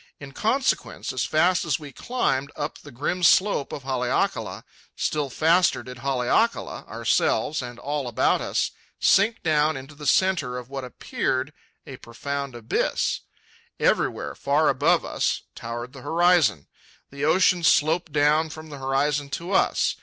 In 0.19 0.31
consequence, 0.31 1.13
as 1.13 1.25
fast 1.25 1.63
as 1.63 1.77
we 1.79 1.91
climbed 1.91 2.51
up 2.55 2.79
the 2.79 2.89
grim 2.89 3.21
slope 3.21 3.71
of 3.71 3.83
Haleakala, 3.83 4.63
still 4.95 5.29
faster 5.29 5.83
did 5.83 5.99
Haleakala, 5.99 6.85
ourselves, 6.87 7.61
and 7.61 7.77
all 7.77 8.07
about 8.07 8.41
us, 8.41 8.71
sink 8.99 9.43
down 9.43 9.77
into 9.77 9.93
the 9.93 10.07
centre 10.07 10.57
of 10.57 10.71
what 10.71 10.83
appeared 10.83 11.53
a 11.85 11.97
profound 11.97 12.55
abyss. 12.55 13.19
Everywhere, 13.79 14.33
far 14.33 14.69
above 14.69 15.05
us, 15.05 15.43
towered 15.53 15.93
the 15.93 16.01
horizon. 16.01 16.67
The 17.11 17.23
ocean 17.25 17.61
sloped 17.61 18.11
down 18.11 18.49
from 18.49 18.69
the 18.69 18.79
horizon 18.79 19.29
to 19.37 19.51
us. 19.51 19.97